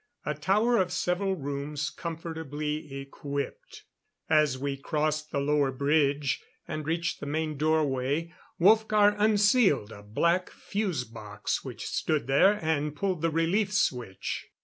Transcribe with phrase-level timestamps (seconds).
[0.25, 3.83] A tower of several rooms, comfortably equipped.
[4.31, 10.49] As we crossed the lower bridge and reached the main doorway, Wolfgar unsealed a black
[10.49, 14.47] fuse box which stood there, and pulled the relief switch.